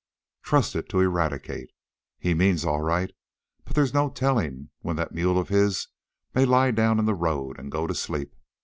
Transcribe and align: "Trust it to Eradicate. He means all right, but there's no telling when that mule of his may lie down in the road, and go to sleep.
"Trust 0.41 0.75
it 0.75 0.89
to 0.89 0.99
Eradicate. 0.99 1.69
He 2.17 2.33
means 2.33 2.65
all 2.65 2.81
right, 2.81 3.11
but 3.65 3.75
there's 3.75 3.93
no 3.93 4.09
telling 4.09 4.69
when 4.79 4.95
that 4.95 5.13
mule 5.13 5.37
of 5.37 5.49
his 5.49 5.89
may 6.33 6.43
lie 6.43 6.71
down 6.71 6.97
in 6.97 7.05
the 7.05 7.13
road, 7.13 7.59
and 7.59 7.71
go 7.71 7.85
to 7.85 7.93
sleep. 7.93 8.33